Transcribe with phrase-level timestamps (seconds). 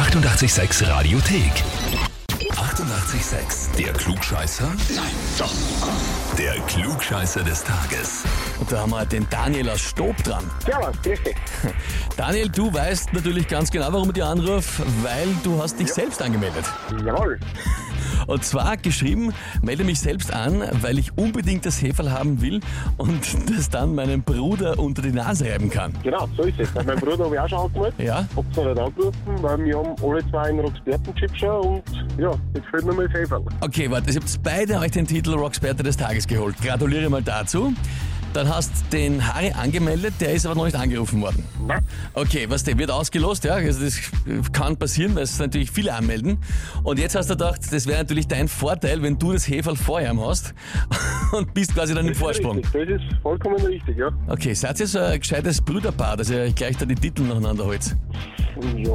[0.00, 1.52] 886 Radiothek.
[2.52, 3.76] 88,6.
[3.76, 4.64] Der Klugscheißer?
[4.96, 5.04] Nein,
[5.38, 5.52] doch.
[6.38, 8.24] Der Klugscheißer des Tages.
[8.58, 10.50] Und da haben wir den Daniel aus Stob dran.
[10.64, 11.36] Servus, grüß dich.
[12.16, 16.22] Daniel, du weißt natürlich ganz genau, warum ich dir anrufe, weil du hast dich selbst
[16.22, 16.64] angemeldet.
[17.04, 17.38] Jawohl.
[18.30, 22.60] Und zwar geschrieben, melde mich selbst an, weil ich unbedingt das Heferl haben will
[22.96, 23.20] und
[23.50, 25.92] das dann meinem Bruder unter die Nase reiben kann.
[26.04, 26.72] Genau, so ist es.
[26.74, 27.98] Mein Bruder habe ich auch schon angemeldet.
[27.98, 28.24] Ja?
[28.36, 31.82] Hab's noch nicht angerufen, weil wir haben alle zwei einen Rocksperten-Chip schon und
[32.18, 33.42] ja, jetzt fehlt nur mal das Heferl.
[33.62, 36.54] Okay, warte, ihr habt beide euch den Titel Rocksperter des Tages geholt.
[36.62, 37.74] Gratuliere mal dazu.
[38.32, 41.44] Dann hast den Harry angemeldet, der ist aber noch nicht angerufen worden.
[42.14, 44.00] Okay, was der wird ausgelost, ja, also das
[44.52, 46.38] kann passieren, weil es natürlich viele anmelden.
[46.84, 50.00] Und jetzt hast du gedacht, das wäre natürlich dein Vorteil, wenn du das Heferl vor
[50.00, 50.54] ihm hast
[51.32, 52.62] und bist quasi dann im Vorsprung.
[52.62, 54.10] Das ist vollkommen richtig, ja.
[54.28, 57.64] Okay, seid ihr so ein gescheites Brüderpaar, dass ihr euch gleich da die Titel nacheinander
[57.64, 57.96] holt?
[58.76, 58.92] Ja,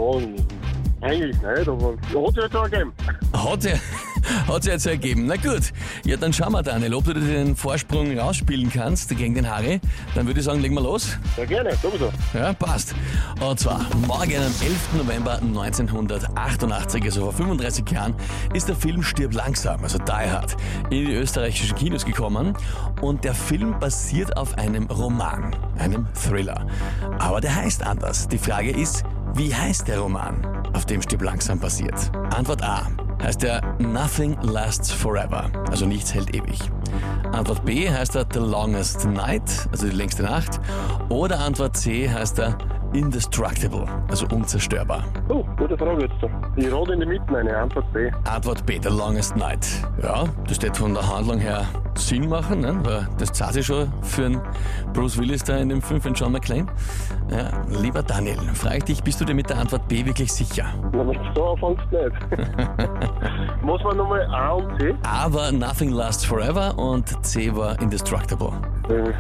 [1.02, 2.94] eigentlich nicht, aber ja, hat jetzt auch gegeben.
[3.33, 3.73] Hat sich
[4.47, 5.25] hat sich jetzt ergeben.
[5.25, 5.72] Na gut,
[6.05, 9.80] ja dann schauen wir Daniel, ob du dir den Vorsprung rausspielen kannst gegen den Harry.
[10.13, 11.17] Dann würde ich sagen, legen wir los.
[11.38, 12.11] Ja, gerne, sowieso.
[12.33, 12.95] Ja, passt.
[13.39, 14.94] Und zwar morgen am 11.
[14.97, 18.16] November 1988, also vor 35 Jahren,
[18.53, 20.55] ist der Film Stirb langsam, also Die Hard,
[20.89, 22.57] in die österreichischen Kinos gekommen.
[23.02, 26.66] Und der Film basiert auf einem Roman, einem Thriller.
[27.19, 28.28] Aber der heißt anders.
[28.28, 32.11] Die Frage ist, wie heißt der Roman, auf dem Stirb langsam basiert?
[32.31, 32.88] Antwort A
[33.26, 36.59] heißt er Nothing Lasts Forever, also nichts hält ewig.
[37.31, 40.62] Antwort B heißt er The Longest Night, also die längste Nacht.
[41.09, 42.56] Oder Antwort C heißt er
[42.95, 45.03] Indestructible, also unzerstörbar.
[45.27, 46.15] Oh, gute Frage jetzt.
[46.21, 46.29] da.
[46.55, 48.09] Ich rate in die Mitte eine Antwort B.
[48.23, 49.67] Antwort B, The Longest Night.
[50.01, 52.73] Ja, das wird von der Handlung her Sinn machen, ne?
[52.83, 54.41] weil das zahlt sich schon für einen
[54.93, 56.67] Bruce Willis da in dem Film von John McClane.
[57.29, 57.49] Ja,
[57.81, 60.66] lieber Daniel, frage ich dich, bist du dir mit der Antwort B wirklich sicher?
[60.93, 63.61] Na, wenn du so anfängst, nicht.
[63.61, 64.95] Muss man nochmal A und C?
[65.03, 68.53] A war Nothing Lasts Forever und C war Indestructible.
[68.88, 69.11] Äh,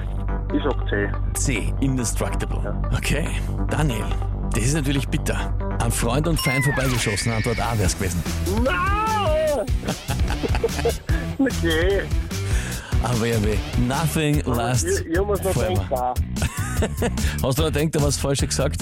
[0.53, 1.09] Ich sag C.
[1.33, 2.75] C, Indestructible.
[2.95, 3.27] Okay,
[3.69, 4.05] Daniel,
[4.51, 5.53] das ist natürlich bitter.
[5.81, 8.21] An Freund und Feind vorbeigeschossen, Antwort A wär's gewesen.
[8.63, 9.65] Nein!
[11.39, 12.01] okay.
[13.03, 13.57] Aber ja weh,
[13.87, 16.13] Nothing lasts Ich, ich muss noch forever.
[16.17, 16.64] denken.
[17.43, 18.81] Hast du noch gedacht, du hast falsch gesagt?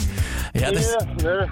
[0.53, 1.47] Ja, das, Ja,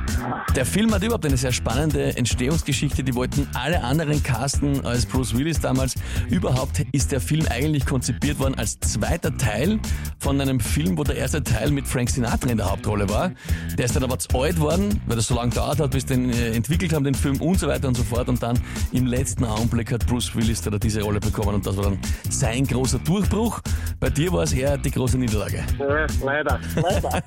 [0.56, 3.04] der Film hat überhaupt eine sehr spannende Entstehungsgeschichte.
[3.04, 5.96] Die wollten alle anderen casten als Bruce Willis damals.
[6.30, 9.80] Überhaupt ist der Film eigentlich konzipiert worden als zweiter Teil
[10.20, 13.32] von einem Film, wo der erste Teil mit Frank Sinatra in der Hauptrolle war.
[13.78, 16.30] Der ist dann aber zu alt worden, weil das so lange gedauert hat, bis den
[16.30, 18.30] äh, entwickelt haben, den Film und so weiter und so fort.
[18.30, 18.60] Und dann
[18.92, 22.00] im letzten Augenblick hat Bruce Willis da diese Rolle bekommen und das war dann
[22.30, 23.60] sein großer Durchbruch.
[24.00, 25.64] Bei dir war es eher die große Niederlage.
[25.80, 27.10] Ja, leider, leider.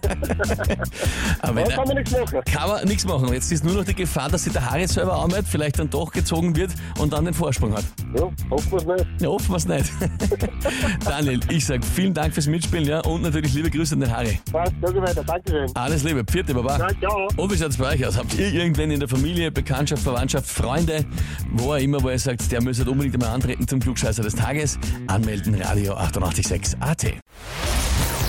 [1.43, 2.41] Aber Da kann man nichts machen.
[2.45, 3.33] kann man nichts machen.
[3.33, 6.11] Jetzt ist nur noch die Gefahr, dass sich der Harry selber anmeldet, vielleicht dann doch
[6.13, 7.85] gezogen wird und dann den Vorsprung hat.
[8.17, 9.07] Ja, hoffen wir es nicht.
[9.21, 9.93] Ja, hoffen wir es nicht.
[11.05, 14.41] Daniel, ich sag vielen Dank fürs Mitspielen ja, und natürlich liebe Grüße an den Harry.
[14.51, 15.71] Passt, danke weiter, Dankeschön.
[15.75, 16.79] Alles Liebe, Pfiat, Baba.
[16.79, 17.29] Ja, ciao.
[17.37, 18.17] Und wie schaut's bei euch aus?
[18.17, 21.05] Habt ihr irgendwen in der Familie, Bekanntschaft, Verwandtschaft, Freunde,
[21.53, 24.79] wo er immer, wo ihr sagt, der müsste unbedingt einmal antreten zum Klugscheißer des Tages?
[25.07, 27.05] Anmelden, Radio 886 AT.